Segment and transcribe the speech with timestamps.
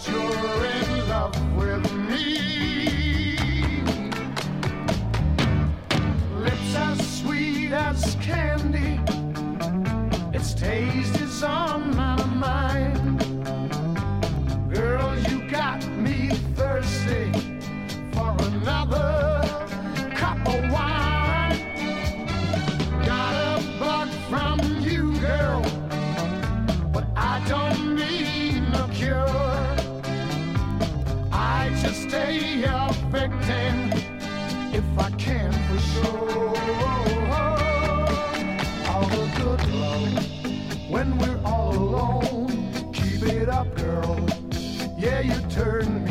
[0.00, 3.36] you're in love with me.
[6.38, 9.00] Lips as sweet as candy.
[10.32, 13.20] Its taste is on my mind.
[14.72, 17.30] Girl, you got me thirsty
[18.12, 19.31] for another
[32.12, 33.90] Stay affecting
[34.70, 36.48] if I can for sure.
[38.90, 42.92] All the good love when we're all alone.
[42.92, 44.28] Keep it up, girl.
[44.98, 46.01] Yeah, you turn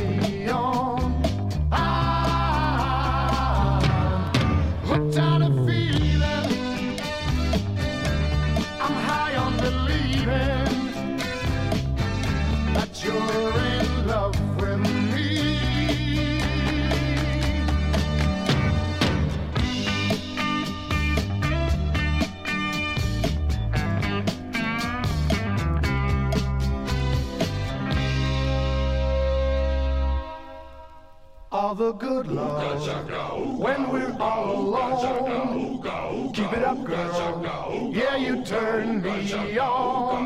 [36.51, 37.91] Keep it up, girl.
[37.93, 40.20] Yeah, you turn me on.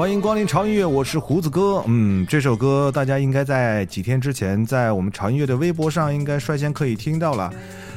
[0.00, 1.84] 欢迎光临潮音乐，我是胡子哥。
[1.86, 7.52] 嗯，这首歌大家应该在几天之前，在我们潮音乐的微博上应该率先可以听到了。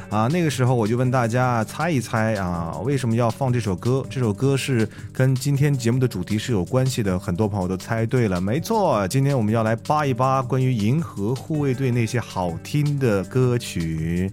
[0.09, 4.05] 啊，那个时候我就问大家猜一猜啊，为什么要放这首歌？
[4.09, 14.29] 这首歌是跟今天节目的主题是有关系的，很多朋友都猜对了，没错，今天我们要来扒一扒关于银河护卫队那些好听的歌曲。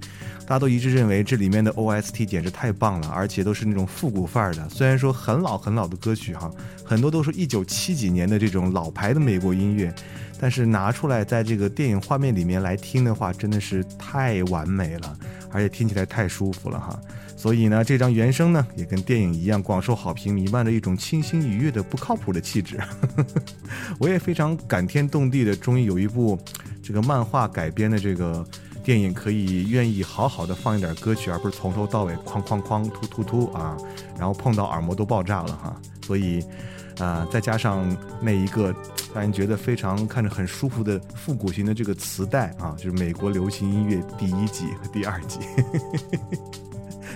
[0.50, 4.68] 大家都一致认为这里面的 OST 简直太棒了，而且都是那种复古范儿的。
[4.68, 6.50] 虽然说很老很老的歌曲哈，
[6.84, 9.94] 很多都是一九七几年的这种老牌的美国音乐，
[10.40, 15.16] 但是拿出来在这个电影画面里面来听的话，真的是太完美了，
[15.52, 16.98] 而且听起来太舒服了哈。
[17.36, 22.76] 所以呢，这张原声呢也跟电影一样广受好评，弥漫着一种清新愉悦的不靠谱的气质。
[24.00, 26.36] 我也非常感天动地的，终于有一部
[26.82, 28.44] 这个漫画改编的这个。
[28.82, 33.76] 电影可以愿意好好的放一点歌曲，而不是从头到尾哐哐哐突突突啊，
[34.18, 35.80] 然后碰到耳膜都爆炸了哈。
[36.04, 36.42] 所以，
[36.98, 38.74] 啊、再加上那一个
[39.14, 45.38] 让人觉得非常看着很舒服的复古型的这个磁带啊，就是美国流行音乐第一季和第二季。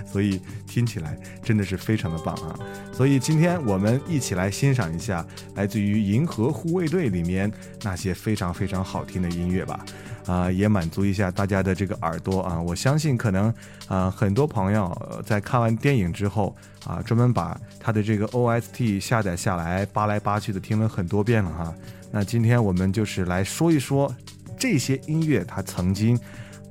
[0.06, 2.54] 所以听起来真的是非常的棒啊！
[2.92, 5.26] 所以今天我们一起来欣赏一下
[5.56, 7.50] 来自于《银河护卫队》里面
[7.82, 9.84] 那些非常非常好听的音乐吧。
[10.26, 12.60] 啊、也满足一下大家的这个耳朵啊！
[12.60, 13.52] 我相信可能
[13.88, 16.56] 啊、很多朋友在看完电影之后
[16.86, 21.74] 啊，专门把他的这个 OST 下载下来，扒来扒去的听了很多遍了哈。
[22.10, 24.14] 那今天我们就是来说一说
[24.58, 26.18] 这些音乐，它曾经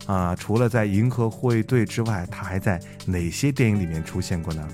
[0.05, 4.67] 啊、除了在《银河护卫队》之外，它还在哪些电影里面出现过呢？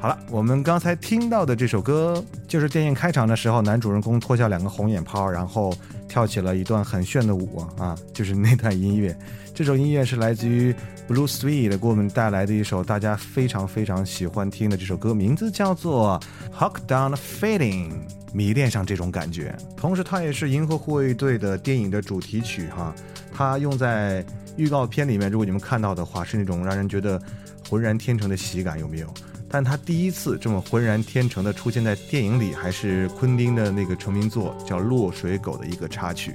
[0.00, 5.74] 好了，我们刚才听到的这首歌，就是电影开场的时候，男主人公脱下两个红眼泡，然后
[6.08, 9.16] 跳起了一段很炫的舞啊，就是那段音乐。
[9.52, 10.72] 这首音乐是来自于
[11.08, 16.20] Blue Sweet 给我们带来的一首大家非常非常喜欢听的这首歌，名字叫做
[16.56, 17.90] 《Hawk Down Feeling》，
[18.32, 19.52] 迷恋上这种感觉。
[19.76, 22.94] 同时，它也是《银河护卫队》的电影的主题曲哈。
[23.32, 24.24] 它用在
[24.56, 27.20] 预告片里面，如果你们看到的话，是那种让人觉得
[27.68, 29.12] 浑然天成的喜感，有没有？
[29.50, 36.34] 但他第一次这么浑然天成的出现在电影里，还是昆汀的那个成名作叫《落水狗》的一个插曲，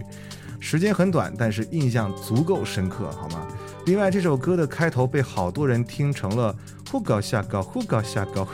[0.60, 3.48] 时间很短，但是印象足够深刻，好吗？
[3.86, 6.56] 另外，这首歌的开头被好多人听成了
[6.90, 8.48] “忽高下高，忽高下高”，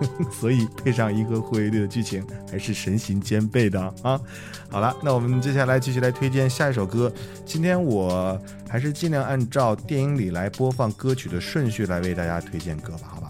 [0.32, 4.18] 所以配上一个护卫队的剧情，还是神形兼备的啊！
[4.70, 7.12] 好了，那我们接下来继续来推荐下一首歌。
[7.44, 13.25] 今天我还是尽量按照电影里来播放歌曲的顺序来为大家推荐歌吧，好吧？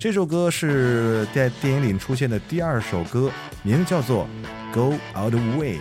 [0.00, 3.32] 这首歌是在电影里出现的第二首歌，
[3.64, 4.28] 名字叫做
[4.72, 5.78] 《Go Out the Way》。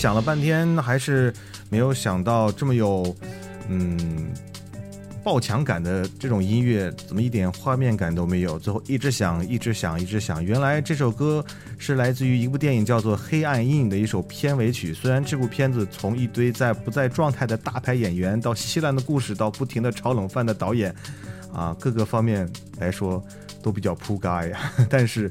[0.00, 1.30] 想了半天，还是
[1.68, 3.14] 没有想到这么有，
[3.68, 4.32] 嗯，
[5.22, 8.58] 爆强感的这种音乐，怎么一点画面感都没有？
[8.58, 10.42] 最后一直想，一直想，一直想。
[10.42, 11.44] 原来这首歌
[11.76, 14.94] 是来自于一部电影叫做《黑暗阴影》的一首片尾曲。
[14.94, 20.94] 虽然这部片子从一堆在不在状态的大牌演员，到稀烂的故事，到不停的炒冷饭的导演，
[21.52, 23.22] 啊，各个方面来说
[23.62, 25.30] 都比较扑街呀，但是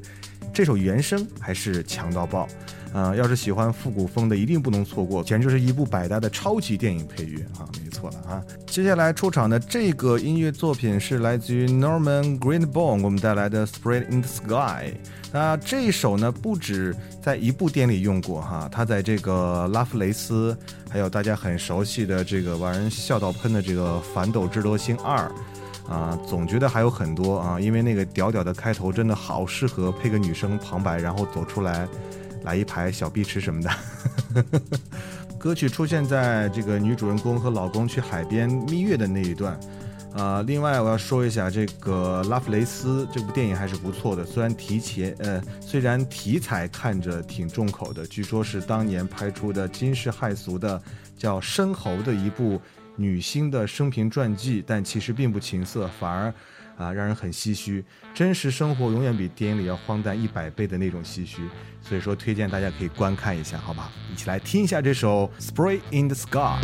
[0.53, 2.47] 这首原声还是强到爆。
[2.93, 7.69] 呃，要是喜欢复古风的，一定不能错过，简直就是一部百搭的超级电影配乐啊！
[7.84, 8.10] 没错。
[8.10, 8.43] 了啊。
[8.65, 14.91] 接下来出场的这个音乐作品是来自于 Norman Greenbaum 我们带来的《Spread in the Sky》。
[15.31, 20.58] 那这一首呢，不止在一部电影里用过哈，它在这个拉夫雷斯，
[20.89, 25.27] 还有大家很熟悉的这个让人笑到喷的这个《反斗智多星二》。
[25.91, 31.88] 啊，总觉得还有很多啊，因为那个屌屌的开头真的好适合配个女生旁白，然后走出来，
[32.43, 33.69] 来一排小碧池什么的。
[35.38, 39.60] 歌曲出现在这个女主人公和老公去海边蜜月的那一段。
[40.13, 50.81] 啊，另外我要说一下，这个《拉夫雷斯》这部电影还是不错的，虽然提前呃，虽然题材看着挺重口的，据说是当年拍出的惊世骇俗的
[51.17, 52.60] 叫《生猴》的一部。
[52.96, 56.34] 女星的生平传记，但其实并不情色，反而
[56.79, 57.86] 啊让人很唏嘘。
[58.15, 61.43] 真实生活永远比电影里要荒诞一百倍的那种唏嘘，
[61.81, 63.91] 所以说推荐大家可以观看一下，好吧？
[64.12, 66.57] 一起来听一下这首《Spray in the Sky》。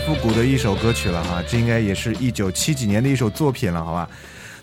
[0.00, 4.08] 复古的一首歌曲了哈，这应该也是一九七几年的一首作品了，好吧？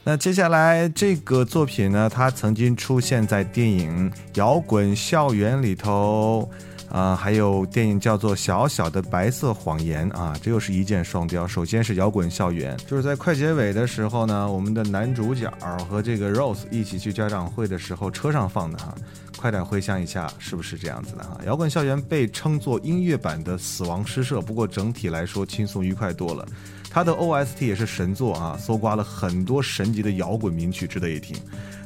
[0.04, 6.50] 那接下来这个作品呢，它曾经出现在电影《摇滚校园》里头。
[6.96, 11.46] 啊，还有电影叫做《小小的白色谎言》啊，这又是一箭双雕。
[11.46, 15.52] 首先是摇滚校园，就是在快结尾的时候呢，我们的男主角
[15.90, 18.96] 和这个 Rose 一起去家长会的时候，车上放的哈。
[19.36, 21.38] 快点回想一下，是不是这样子的哈？
[21.46, 26.48] 摇滚校园被称作音乐版的《死亡诗社》，不过整体来说轻松愉快多了。
[26.96, 31.36] 他的 OST 也是神作啊，搜刮了很多神级的摇滚名曲，值得一听。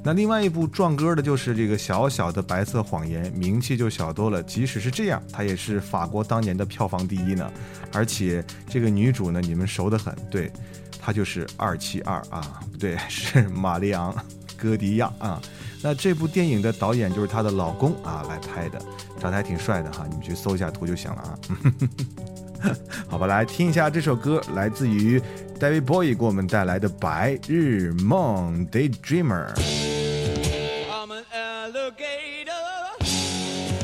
[0.04, 4.44] 那另外一部壮歌的就是这个小小的白色谎言，名气就小多了。
[4.44, 7.52] 即使是这样，它也是法国当年的票房第一呢。
[7.92, 10.52] 而且这个女主呢，你们熟得很，对，
[11.02, 14.14] 她就是二七二啊，不对，是玛丽昂·
[14.56, 15.42] 戈迪亚啊。
[15.82, 18.80] 那这部电影的导演就是她的老公啊来拍的，
[19.20, 21.40] 长得还挺帅的哈，你们去搜一下图就行了啊。
[23.09, 25.21] 好吧，来听一下这首歌，来自于
[25.61, 29.55] David Bowie 给我们带来的《白日梦》（Daydreamer）。
[30.91, 32.51] I'm an alligator.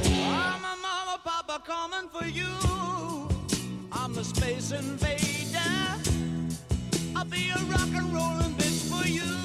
[0.05, 2.47] I'm a mama, papa coming for you.
[3.93, 5.99] I'm a space invader.
[7.15, 9.44] I'll be a rock and rollin' bitch for you.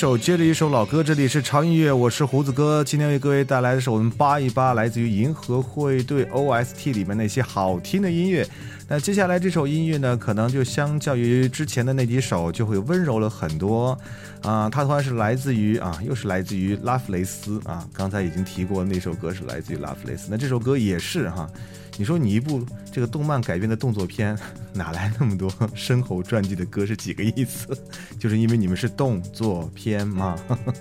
[0.00, 2.82] 首接着一首老歌，这里是长音乐，我是胡子哥。
[2.82, 8.48] 今天为各位带来的是我们扒一扒来自于银河会队 OST 里面那些好听的音乐。
[8.88, 13.90] 那接下来这首音乐呢，可能就相较于之前的那几首就会温柔了很多
[14.40, 14.70] 啊。
[14.70, 17.86] 它同样是来自于啊，又是来自于拉夫雷斯啊。
[17.92, 21.46] 刚才已经提过那首歌是来自于拉夫雷斯，那这首歌也是哈。
[21.98, 24.34] 你说你一部这个动漫改编的动作片，
[24.72, 27.68] 哪来那么多深厚传记的歌是几个意思？
[28.18, 30.36] 就是因为你们是动作片嘛。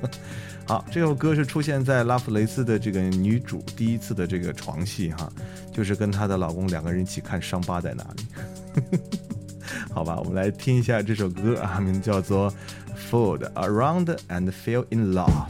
[0.67, 5.27] 好，这首歌是出现在拉夫雷斯的这个女主第一次的这个床戏哈，
[5.73, 8.99] 就是跟她的老公两个人一起看伤疤在哪里。
[9.91, 12.51] 好吧，我们来听一下这首歌啊，名字叫做
[13.09, 15.47] 《Food Around and Fell in Love》。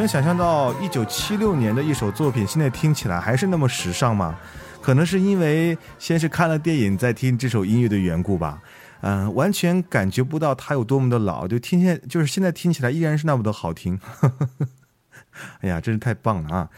[0.00, 4.34] 能想象到一九七六年的一首作品，现在听起来还是那么时尚吗？
[4.80, 8.62] 可能是因为先是看了电影，再听这首音乐的缘故吧。
[9.02, 14.00] 嗯、完全感觉不到它有多么的老，就听见就是现在听起来依然是那么的好听。
[15.60, 16.70] 哎呀，真是太棒了啊！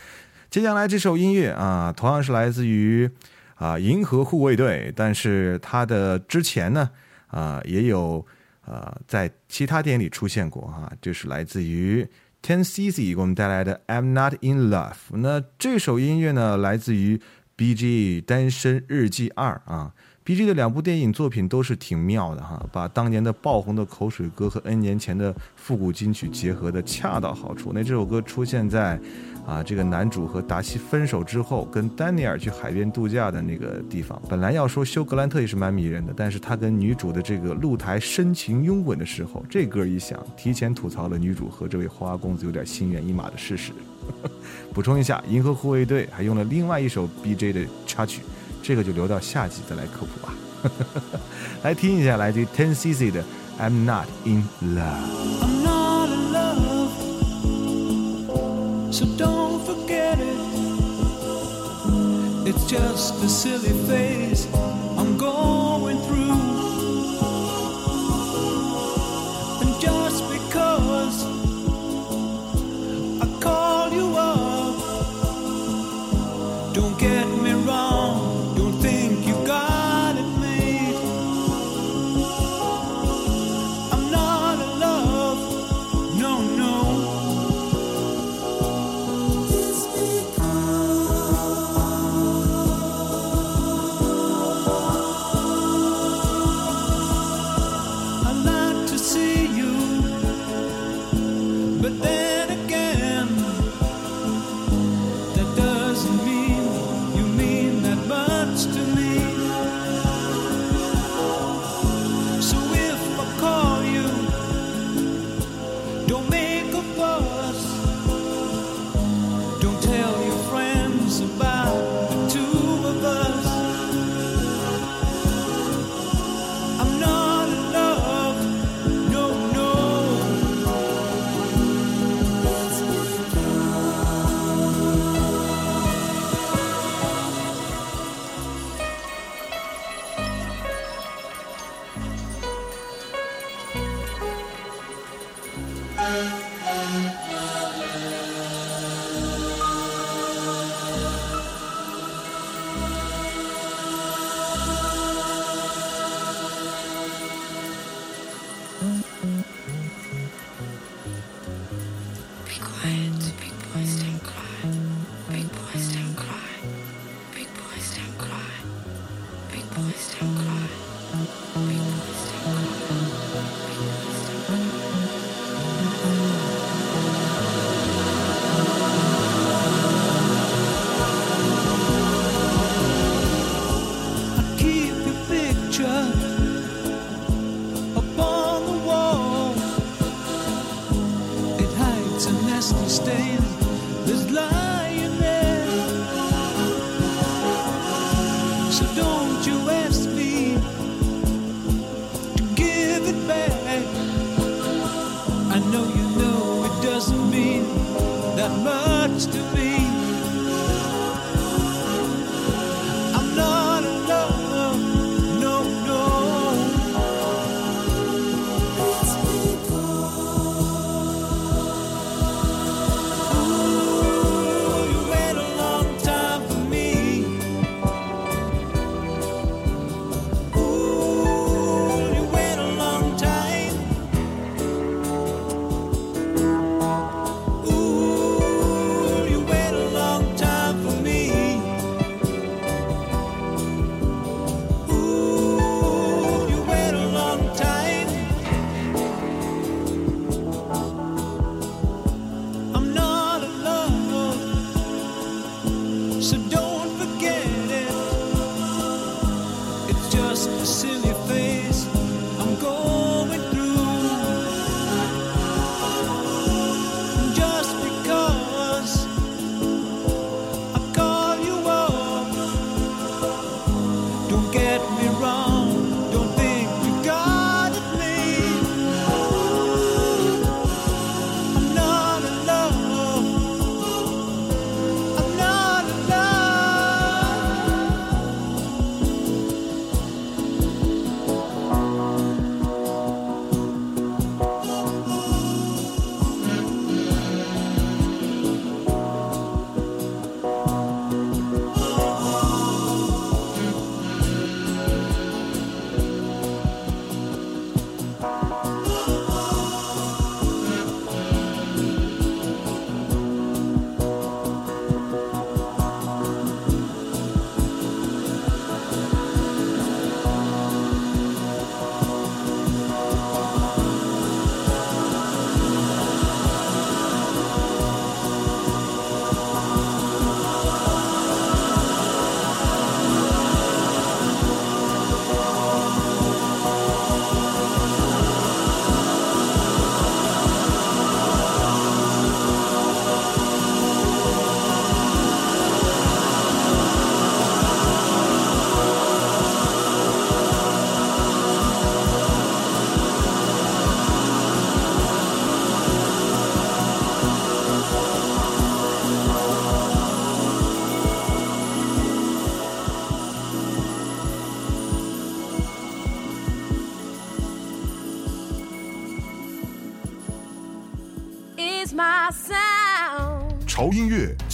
[0.50, 3.08] 接下来这首音乐啊，同样是来自于
[3.54, 6.90] 啊银河护卫队，但是它的之前呢
[7.28, 8.26] 啊也有
[8.66, 12.04] 呃在其他电影里出现过哈、就是来自于
[12.42, 14.94] Ten CC 给我们带来的《I'm Not in Love》。
[15.12, 17.20] 那这首音乐呢，来自于
[17.55, 18.20] B.G.
[18.26, 19.92] 单身日记二啊。
[20.24, 20.44] B.G.
[20.46, 27.70] 的两部电影作品都是挺妙的哈，把当年的爆红的口水歌和 N 年前的复古金曲结合的恰到好处。
[27.72, 29.00] 那这首歌出现在
[29.46, 34.20] 啊这个男主和达西分手之后，跟丹尼尔去海边度假的那个地方。
[34.28, 43.72] 本来要说休格兰特也是蛮迷人的，但是他跟女主的这个露台深情拥吻的时候，这歌一响，提前吐槽了女主和这位花花公子有点心猿意马的事实。
[44.72, 48.22] 补充一下，银河护卫队还用了另外一首 B.J 的插曲，
[48.62, 50.35] 这个就留到下集再来科普吧。
[51.64, 53.22] 来听一下来自 Ten CC 的
[53.61, 55.48] 《I'm Not in Love》。
[58.92, 60.37] So don't forget it.
[62.46, 64.46] It's just a silly phase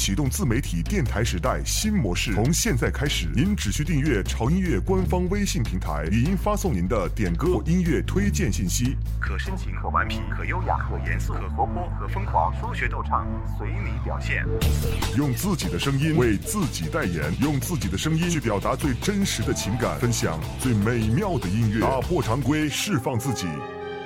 [0.09, 8.97] 启动自媒体电台时代新模式，从现在开始，您只需订阅潮音乐官方微信平台，语音发送您的点歌或音乐推荐信息。
[9.21, 13.27] 可深情，可顽皮，可优雅，可严肃，可活泼，可疯狂，说学逗唱，
[13.59, 14.47] 随你表现。
[15.15, 23.47] 用自己的声音为自己代言，用自己的声音去表达最真实的情感，分享最美妙的音乐，打破常规，释放自己。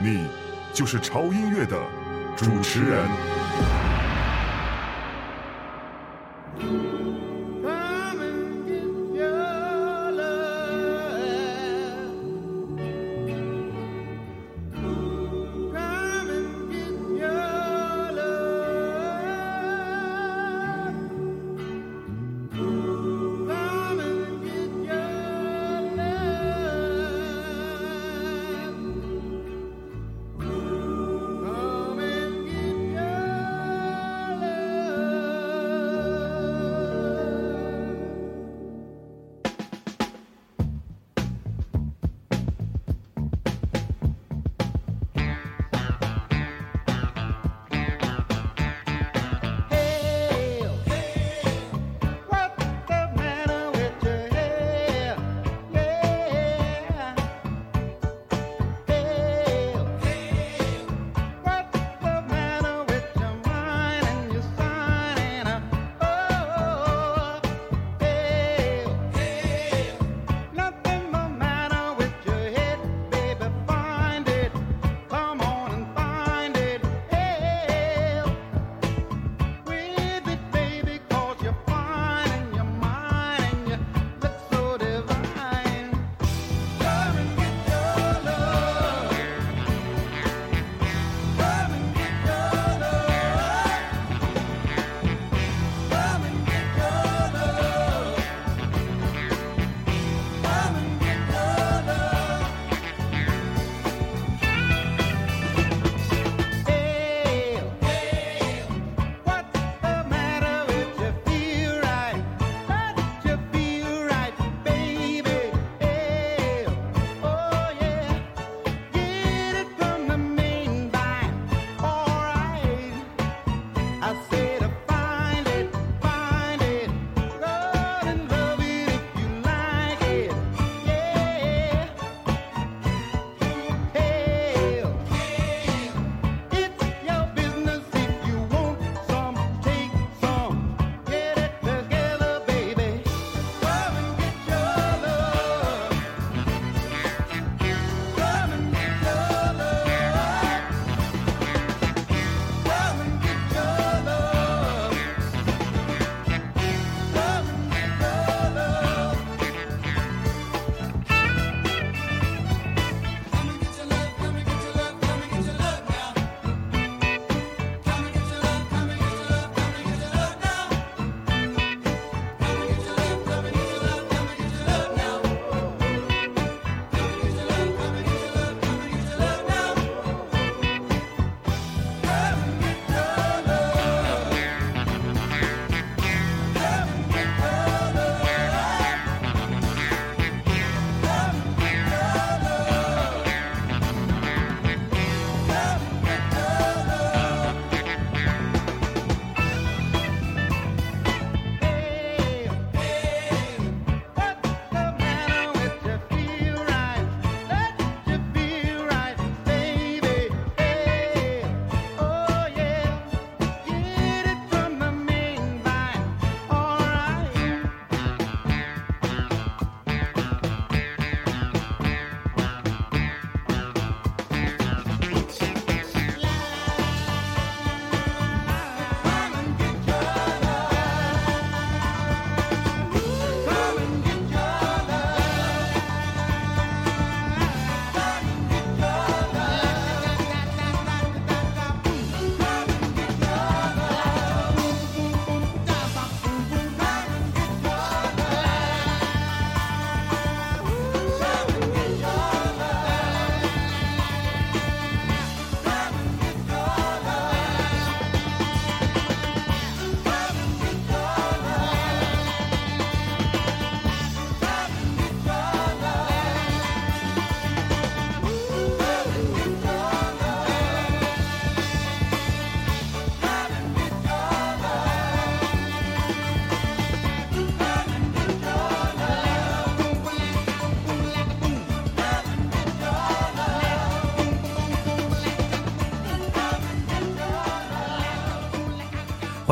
[0.01, 0.27] 你
[0.75, 1.81] 就是潮音乐的
[2.37, 3.09] 主持人。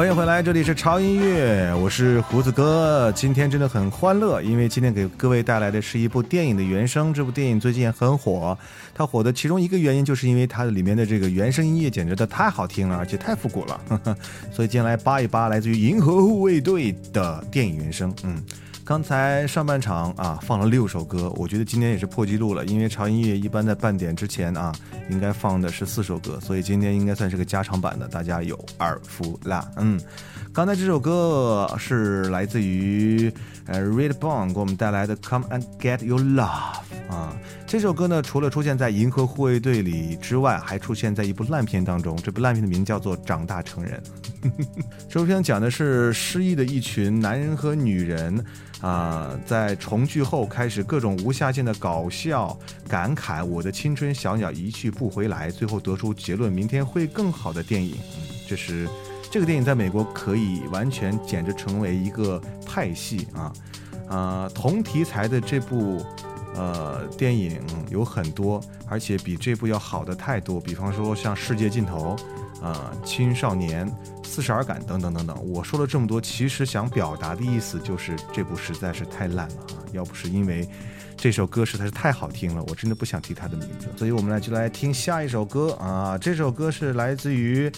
[0.00, 3.12] 欢迎回来，这里是超音乐，我是胡子哥。
[3.14, 7.12] 今天真的很欢乐，因为今天给各位带来的是一部电影的原声。
[7.12, 8.56] 这部电影最近很火，
[8.94, 13.78] 它火的其中一个原因就是因为它里面的这个原声音乐简直的太好听了，而且太复古了。
[13.90, 14.16] 呵 呵
[14.50, 18.10] 所以今天来扒一扒来自于银河护卫队的电影原声。
[18.24, 18.42] 嗯。
[18.90, 24.72] 刚才上半场啊放了六首歌，我觉得今天也是破纪录了，因为潮音乐一般在半点之前啊
[25.08, 29.70] 应该放的是四首歌，所以今天应该算是个加长版的，大家有耳福啦。
[29.76, 30.00] 嗯，
[30.52, 33.32] 刚才这首歌是来自于
[33.66, 36.74] 呃 Redbone 给我们带来的《Come and Get Your Love》
[37.14, 37.36] 啊，
[37.68, 44.02] 这首歌呢除了出现在《银河护卫队》里之外，还出现在一部烂片当中，这部烂片的名叫做《长大成人》。
[45.08, 48.44] 这部片讲的是失忆的一群男人和女人。
[48.80, 57.94] 啊、在重聚后开始各种无下限的搞笑感慨，我的青春小鸟一去不回来，最后得出结论，明天会更好的电影。
[58.16, 58.88] 嗯，这是
[59.30, 63.52] 这个电影在美国可以完全简直成为一个派系啊
[64.08, 66.04] 啊、同题材的这部
[66.56, 70.60] 呃电影有很多，而且比这部要好的太多。
[70.60, 72.16] 比方说像《世界尽头》
[72.64, 73.88] 啊、青少年、
[74.24, 75.48] 四十而感等等等等。
[75.48, 79.78] 我说了这么多，其实想表达的意思就是这部实在是太烂了啊！
[79.92, 80.68] 要不是因为
[81.16, 83.86] 这首歌实在是太好听了，我真的不想提它的名字。
[83.96, 87.70] 所以我们来就来听下一首歌啊，这首歌是来自于。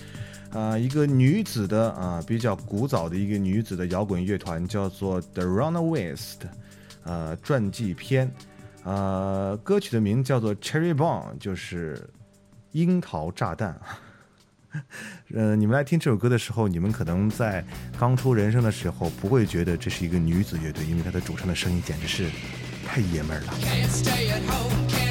[0.53, 6.49] 啊、一个女子的啊、比较古早的一个女子的摇滚乐团叫做 The Runaways 的
[7.05, 8.31] 呃传记片，
[8.85, 12.07] 呃，歌曲的名字叫做 Cherry Bomb，就是
[12.73, 13.81] 樱桃炸弹。
[15.35, 17.65] 呃，你们来听这首歌的时候，你们可能在
[17.99, 22.31] 刚出人生的时候不会觉得这是一个女子乐队，因为它的主唱的声音简直是
[22.87, 25.02] 太爷们儿了。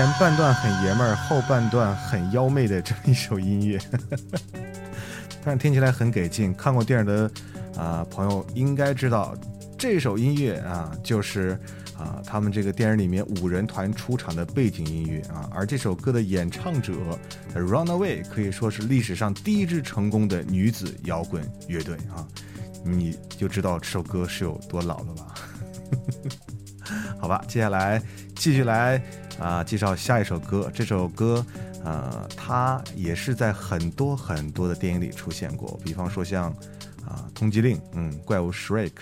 [0.00, 3.78] 前半段很爷们儿，后半段很妖媚的这么一首音乐，
[5.44, 6.54] 但是听起来很给劲。
[6.54, 7.30] 看过电影的
[7.76, 9.36] 啊、朋友应该知道，
[9.76, 11.50] 这首音乐啊就是
[11.98, 16.94] 啊他们这个电影里面五人团出场的背景音乐啊，而这首歌的演唱者
[17.54, 22.26] Runaway 可以说是历史上第一支成功的女子摇滚乐队啊，
[22.82, 25.34] 你就知道这首歌是有多老了吧。
[27.20, 28.02] 好吧，接下来
[28.34, 29.00] 继续来
[29.40, 30.70] 啊、介绍下一首歌。
[30.72, 31.44] 这首歌，
[31.82, 36.52] 呃，它也是在很多很多的电影里出现过，比方说像
[37.08, 38.92] 啊、通缉令》、嗯，怪物 Shrek、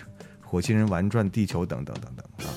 [0.41, 2.55] 火星人玩转地球等等等等啊。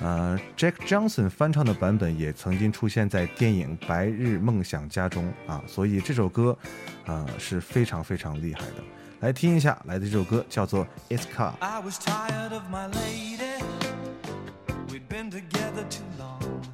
[0.00, 6.56] 呃，Jack Johnson 翻唱的版本也曾经出现在电影《白日梦想家》中啊，所以这首歌
[7.06, 8.82] 啊、是非常非常厉害的。
[9.20, 11.52] 来听一下，来的这首歌叫做《It's Car》。
[11.60, 13.62] I was tired of my lady.
[14.88, 16.73] We'd been together too long.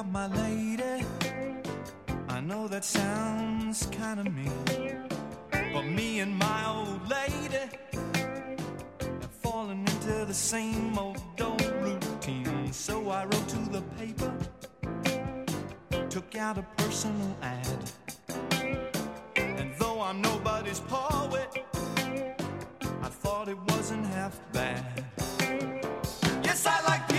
[0.00, 1.06] about my lady.
[2.28, 5.08] I know that sounds kind of mean.
[5.72, 7.64] But me and my old lady
[9.00, 12.72] have fallen into the same old old routine.
[12.72, 14.32] So I wrote to the paper,
[16.10, 17.90] took out a personal ad.
[19.34, 21.48] And though I'm nobody's poet,
[23.02, 25.04] I thought it wasn't half bad.
[26.44, 27.15] Yes, I like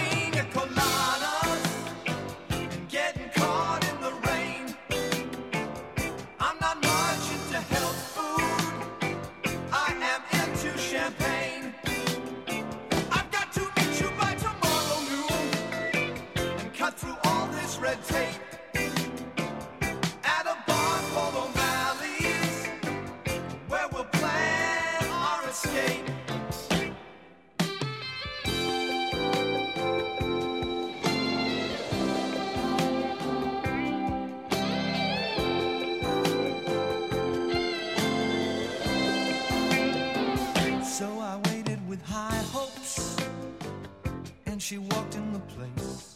[44.68, 46.14] she walked in the place.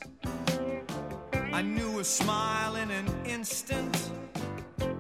[1.53, 4.11] I knew her smile in an instant.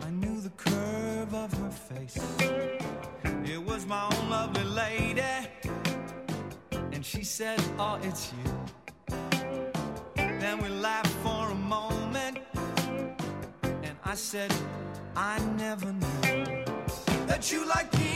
[0.07, 2.17] I knew the curve of her face.
[3.43, 5.33] It was my own lovely lady,
[6.93, 8.47] and she said, "Oh, it's you."
[10.15, 12.37] Then we laughed for a moment,
[13.85, 14.51] and I said,
[15.33, 16.61] "I never knew."
[17.27, 18.10] that you like pina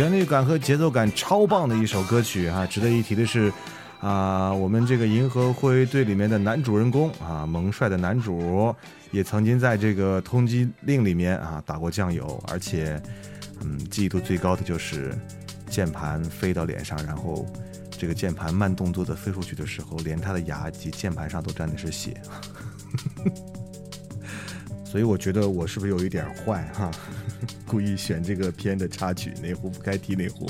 [0.00, 2.64] 旋律感和节奏感超棒的一首歌曲啊！
[2.64, 3.52] 值得一提的是，
[4.00, 8.74] 啊，我们这个《银河护卫队》里面的男主人公啊，萌帅的男主，
[9.10, 12.98] 也曾经在这个《通缉令》里面啊打过酱油，而且，
[13.60, 15.14] 嗯，记忆度最高的就是
[15.68, 17.46] 键盘飞到脸上，然后
[17.90, 22.18] 这个键盘慢动作的飞出去的时候，连他的牙及键盘上都沾的是血。
[24.82, 26.90] 所以我觉得我是不是有一点坏哈？
[27.66, 30.48] 故意选这个片的插曲，哪壶不开提哪壶，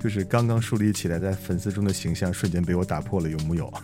[0.00, 3.72] 就是刚刚树立起来在粉丝中的形象，瞬间被我打破了，有木有？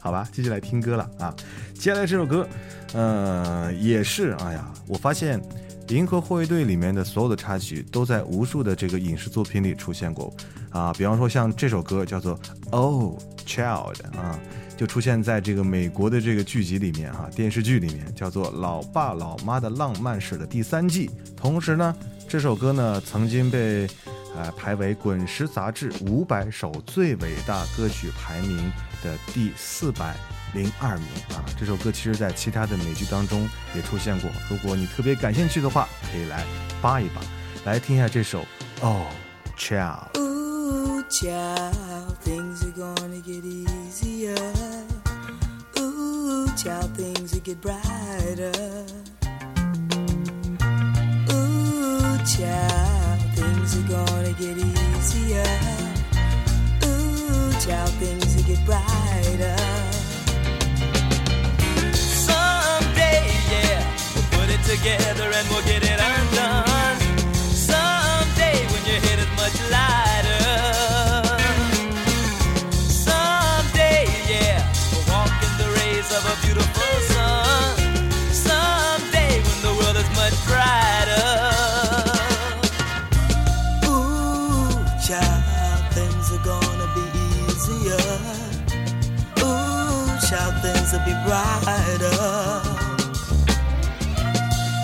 [0.00, 1.34] 好吧，继续来听歌了啊！
[1.74, 2.48] 接下来这首歌，
[2.92, 5.40] 呃，也是，哎呀，我发现
[5.94, 10.34] 《银河护卫队》里面的所有的插曲都在无数的这个影视作品里出现过
[10.70, 12.36] 啊，比方说像这首歌叫做
[12.70, 13.16] 《Oh
[13.46, 14.38] Child》啊，
[14.76, 21.10] 就出现在这个美国的这个剧集里面哈、电视剧里面叫做《老爸老妈的浪漫史》的第三季。
[21.34, 21.96] 同时呢，
[22.28, 23.88] 这首歌呢曾经被
[24.36, 28.70] 呃，排为《滚石》杂志五百首最伟大歌曲排名
[29.02, 30.14] 的第四百
[30.52, 31.42] 零二名啊。
[31.58, 36.44] 这首歌其实在其他的美剧当中也出现过，如果你特别感兴趣的话，可以来
[36.82, 37.22] 扒一扒，
[37.64, 38.40] 来听一下这首
[38.82, 39.06] 《Oh
[39.56, 40.12] Child》。
[40.20, 43.65] Ooh, child, things are gonna get easy.
[47.46, 48.52] Will get brighter.
[51.32, 55.44] Ooh, child, things are gonna get easier.
[56.84, 59.56] Ooh, child, things will get brighter.
[61.94, 63.82] Someday, yeah,
[64.14, 67.00] we'll put it together and we'll get it undone.
[67.44, 70.05] Someday, when your head is much lighter.
[90.96, 92.16] Will be brighter.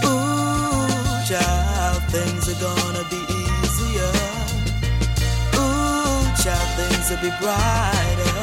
[0.04, 0.86] Ooh,
[1.28, 4.12] child, things are gonna be easier.
[5.56, 8.41] Ooh, child, things will be brighter.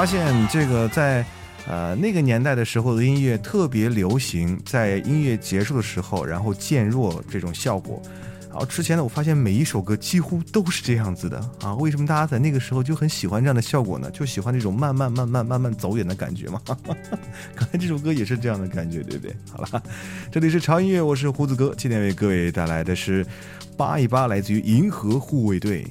[0.00, 1.22] 发现这个在
[1.68, 8.00] 呃那个年代的时候的音乐特别流行，在音乐结束的时候，然后渐弱这种效果。
[8.48, 11.74] 然后之前呢，我发现每一首歌几乎都是这样子的 啊。
[11.74, 14.10] 为什么大家在那个时候就很喜欢这样的效果呢？
[14.10, 16.58] 就喜欢那种慢慢慢慢慢慢走远的感觉嘛。
[17.54, 19.36] 刚才这首歌也是这样的感觉，对不对？
[19.52, 19.82] 好了，
[20.32, 23.26] 这里是潮音乐，我是胡子哥，今天为各位带来的是
[23.76, 25.86] 扒一扒来自于银河护卫队。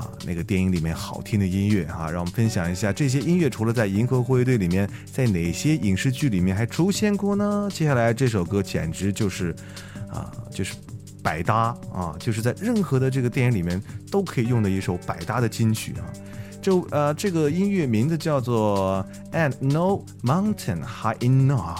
[0.00, 7.68] 啊，那个电影里面好听的音乐啊，让我们分享一下这些音乐除了在《银河护卫队》里面，在哪些影视剧里面还出现过呢？
[7.70, 9.54] 接下来这首歌简直就是
[10.10, 10.74] 啊，就是
[11.22, 13.80] 百搭啊，就是在任何的这个电影里面
[14.10, 16.08] 都可以用的一首百搭的金曲啊。
[16.62, 21.78] 就呃，这个音乐名字叫做《And No Mountain High Enough》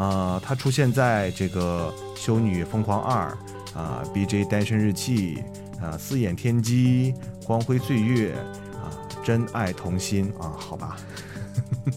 [0.00, 3.36] 啊、它出现在这个《修女疯狂二》
[3.78, 5.36] 啊，《BJ 单身日记》
[5.84, 7.12] 啊，《四眼天机》
[7.44, 8.34] 《光辉岁月》
[8.76, 8.90] 啊，
[9.24, 10.96] 《真爱同心》啊，好吧，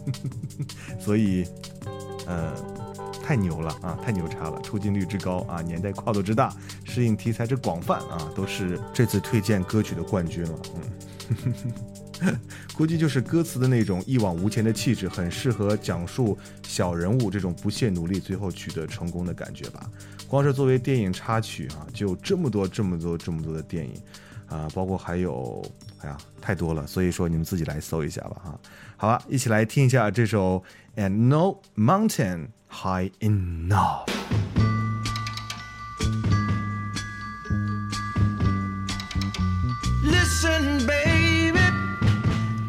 [0.99, 1.45] 所以
[2.25, 2.53] 呃。
[3.25, 3.97] 太牛了啊！
[4.03, 10.59] 太牛叉了，出镜率之高啊，年代跨度之大，适应题材之广泛啊，都是这次推荐歌曲的冠军了。
[12.19, 12.37] 嗯，
[12.75, 16.37] 估计就是歌词的那种一往无前的气质，很适合讲述
[16.67, 19.89] 小人物这种不懈努力，最后取得成功的感觉吧。
[20.27, 23.93] 光是作为电影插曲啊，就有这么多、这么多、这么多的电影
[24.53, 25.65] 啊，包括还有，
[26.01, 26.85] 哎呀，太多了。
[26.85, 28.59] 所以说你们自己来搜一下吧哈。
[28.97, 30.63] 好吧，一起来听一下这首
[31.01, 34.05] 《And No Mountain High Enough》。
[40.05, 41.59] Listen, baby,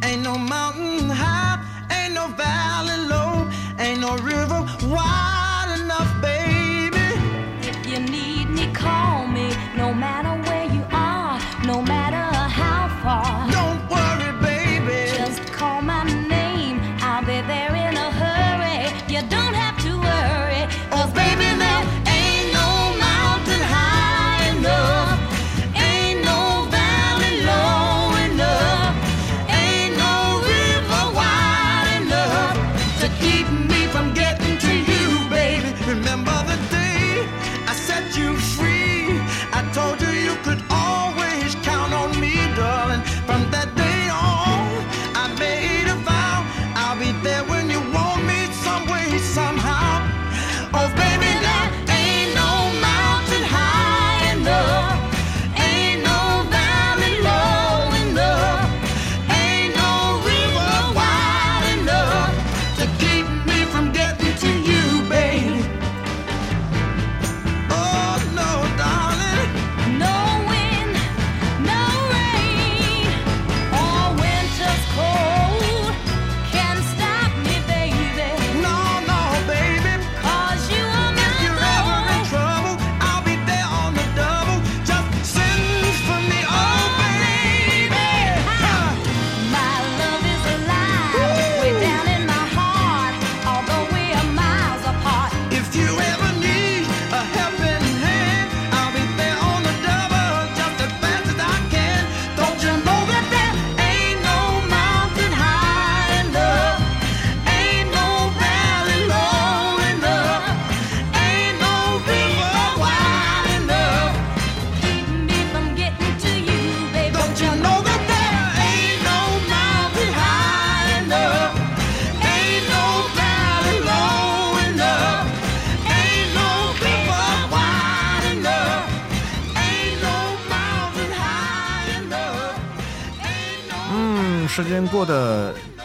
[0.00, 1.58] ain't no mountain high,
[1.90, 3.46] ain't no valley low,
[3.78, 5.33] ain't no river wide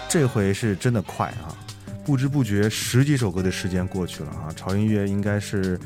[0.10, 1.54] 这回是真的快啊！
[2.04, 4.50] 不知不觉十几首歌的时间过去了啊！
[4.56, 5.80] 潮音乐应该是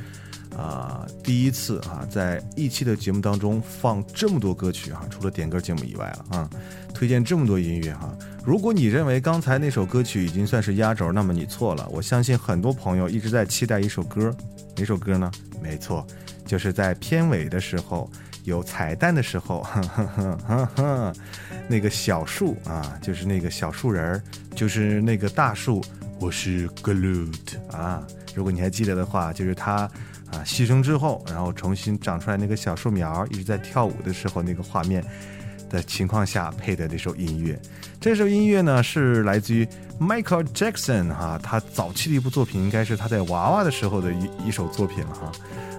[0.56, 6.50] 啊、第一次啊，在一期的节目当中放这么多歌曲啊，除了点歌节目以外了啊，
[6.94, 8.16] 推荐这么多音乐哈、
[8.46, 11.86] 如果你认为刚才那首歌曲已经算是压轴，那么你错了。
[11.92, 14.34] 我相信很多朋友一直在期待一首歌，
[14.78, 15.30] 哪首歌呢？
[15.62, 16.08] 没错，
[16.46, 18.10] 就是在片尾的时候
[18.44, 21.14] 有彩蛋的时候， 呵呵呵呵，
[21.68, 24.24] 那个小树啊，就是那个小树人儿，
[24.56, 25.84] 就是那个大树，
[26.20, 27.32] 我是 Glut
[27.72, 28.06] 啊。
[28.36, 29.74] 如果你还记得的话，就是他
[30.32, 35.04] 啊牺牲之后，然后重新长出来那个小树苗，一直在跳舞的时候那个画面
[35.70, 37.60] 的情况下配的这首音乐。
[38.02, 39.66] 这首音乐呢是来自于
[40.00, 45.32] Michael Jackson 哈、他早期的一部作品，应该是他在娃娃的时候的一一首作品了哈。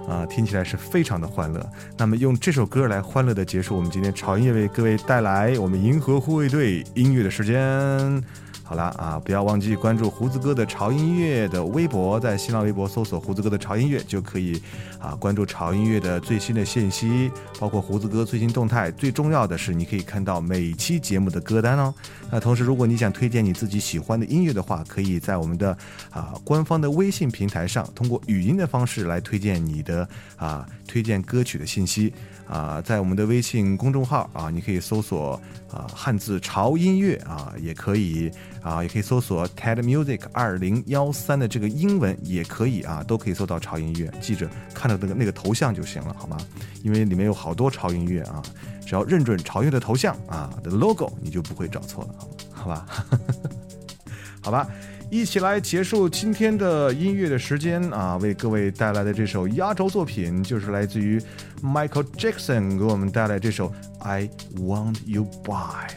[0.08, 1.64] 啊听起来是非常的欢乐。
[1.96, 8.24] 那么用这首歌来欢乐的结束我们今天潮音乐为各位带来我们银河护卫队音乐的时间。
[8.66, 14.58] 好了啊，不要忘记关注胡子哥的潮音乐的微博，在新浪微博搜索胡子哥的潮音乐就可以
[14.98, 18.90] 啊关注潮音乐的最新的信息，包括胡子哥最新动态。
[18.92, 21.92] 最重要的是，你可以看到每期节目的歌单哦。
[22.30, 25.76] 那同时，如果你想推荐你自己喜欢的音乐的话，可以在我们的
[26.10, 32.12] 啊官方的微信平台上，通过语音的方式来推荐你的啊推荐歌曲的信息
[32.46, 35.40] 啊，在我们的微信公众号啊，你可以搜索
[35.70, 38.30] 啊汉字潮音乐啊，也可以
[38.62, 44.12] 啊，也可以搜索 TED Music 二零幺三的这个英文也可以啊，都可以搜到潮音乐。
[44.20, 46.36] 记着看到那个那个头像就行了，好吗？
[46.82, 48.42] 因为里面有好多潮音乐啊，
[48.84, 52.14] 只要认准潮音乐的头像啊的 logo，你就不会找错了，
[52.52, 52.86] 好吗？
[54.42, 54.68] 好吧， 好吧。
[55.10, 58.16] 一起来结束今天的音乐的时间啊！
[58.16, 61.20] 为各位带来的这首压轴作品，就是来自于
[61.62, 63.68] Michael Jackson 给我们带来这首
[64.00, 65.88] 《I Want You Back》。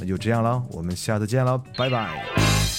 [0.00, 2.75] 那就这样了，我们下次见了，拜拜。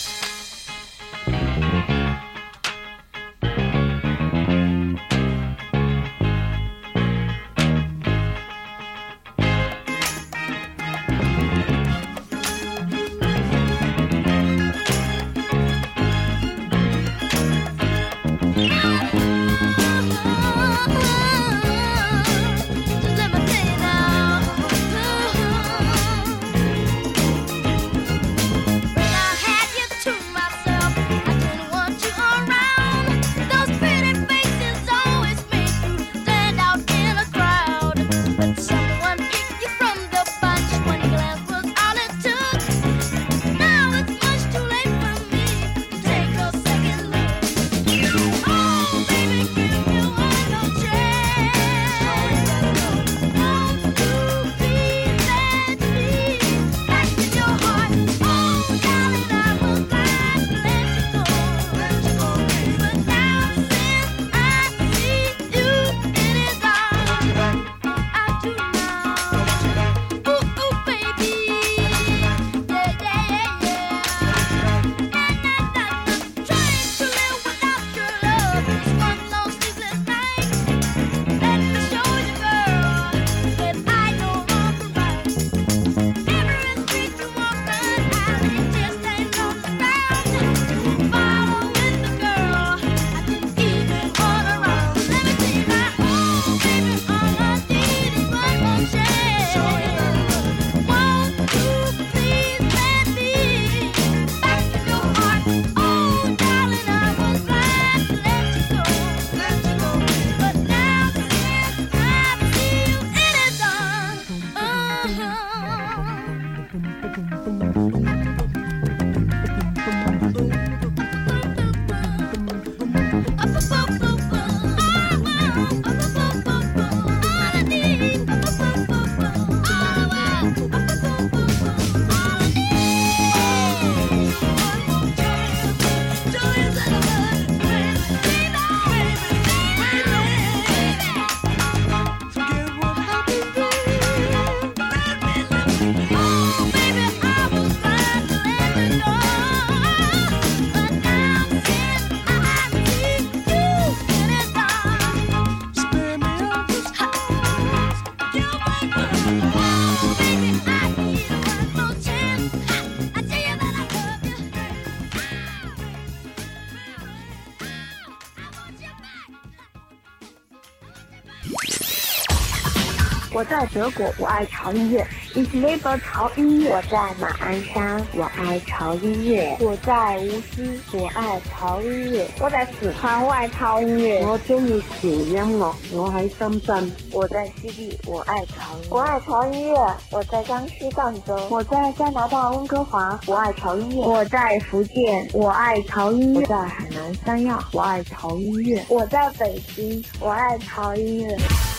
[173.78, 175.06] 德国，我爱潮音乐，
[175.36, 176.72] 你是微博潮音乐。
[176.72, 179.56] 我在马鞍山，我爱潮音乐。
[179.60, 182.28] 我在无锡，我爱潮音乐。
[182.40, 184.26] 我在四川，我爱潮音乐。
[184.26, 186.92] 我中意潮音樂，我喺深圳。
[187.12, 188.96] 我在西地，我爱潮音樂。
[188.96, 189.94] 我愛潮音樂。
[190.10, 191.38] 我在江西赣州。
[191.52, 194.08] 我在加拿大温哥华，我爱潮音乐。
[194.08, 196.42] 我在福建，我爱潮音乐。
[196.42, 198.84] 我在海南三亚，我爱潮音乐。
[198.90, 201.77] 我在北京，我爱潮音樂。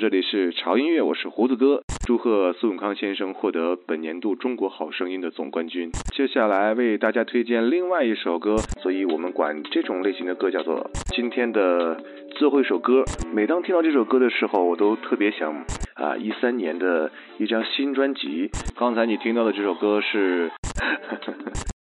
[0.00, 1.82] 这里是潮音乐，我是胡子哥。
[2.06, 5.90] 祝贺苏永康先生获得本年度中国好声音的总冠军。
[6.14, 12.00] 接下来为大家推荐另外一首歌，所以我们管这种类型的歌叫做今天的
[12.36, 13.02] 最后一首歌。
[13.34, 15.52] 每当听到这首歌的时候，我都特别想
[15.94, 18.48] 啊，一三年的一张新专辑。
[18.76, 20.48] 刚才你听到的这首歌是，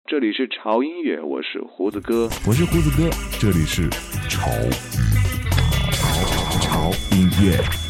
[0.06, 3.10] 这里是潮音乐，我是胡子哥，我是胡子哥，
[3.40, 3.88] 这里是
[4.30, 4.46] 潮
[5.90, 7.84] 潮潮音乐。